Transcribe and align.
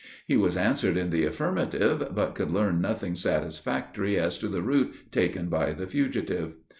He 0.25 0.35
was 0.35 0.57
answered 0.57 0.97
in 0.97 1.11
the 1.11 1.25
affirmative, 1.25 2.09
but 2.15 2.33
could 2.33 2.49
learn 2.49 2.81
nothing 2.81 3.13
satisfactory 3.15 4.17
as 4.17 4.39
to 4.39 4.47
the 4.47 4.63
route 4.63 4.95
taken 5.11 5.47
by 5.47 5.73
the 5.73 5.85
fugitive. 5.85 6.53